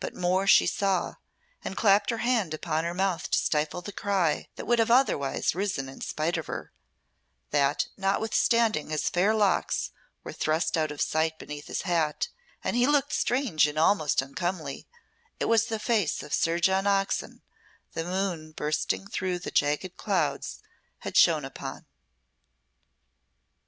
[0.00, 1.14] But more she saw
[1.64, 5.54] and clapped her hand upon her mouth to stifle the cry that would have otherwise
[5.54, 6.72] risen in spite of her
[7.50, 9.92] that notwithstanding his fair locks
[10.24, 12.26] were thrust out of sight beneath his hat,
[12.64, 14.88] and he looked strange and almost uncomely,
[15.38, 17.40] it was the face of Sir John Oxon,
[17.92, 20.58] the moon, bursting through the jagged clouds,
[21.06, 21.86] had shone upon.